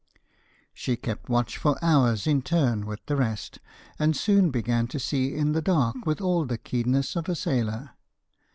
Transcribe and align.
She 0.73 0.95
kept 0.97 1.29
watch 1.29 1.57
for 1.57 1.73
four 1.75 1.79
hours 1.83 2.25
in 2.25 2.41
turn 2.41 2.87
with 2.87 3.05
the 3.05 3.15
rest, 3.15 3.59
and 3.99 4.17
soon 4.17 4.49
began 4.49 4.87
to 4.87 4.97
see 4.99 5.35
in 5.35 5.51
the 5.51 5.61
dark 5.61 6.07
with 6.07 6.19
all 6.19 6.43
the 6.45 6.57
keenness 6.57 7.15
of 7.15 7.29
a 7.29 7.35
sailor. 7.35 7.91